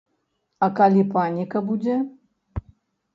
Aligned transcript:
А 0.67 0.69
калі 0.79 1.03
паніка 1.17 1.61
будзе? 1.67 1.99